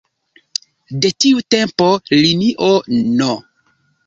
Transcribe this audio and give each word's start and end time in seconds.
De 1.05 1.11
tiu 1.25 1.43
tempo 1.57 1.91
linio 2.23 2.73
No. 3.23 3.31